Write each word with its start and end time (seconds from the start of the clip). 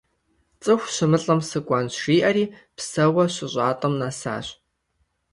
Цӏыху 0.63 0.89
щымылӏэм 0.93 1.39
сыкӏуэнщ 1.49 1.93
жиӏэри, 2.03 2.45
псэууэ 2.75 3.25
щыщӏатӏэм 3.33 3.93
нэсащ. 3.99 4.47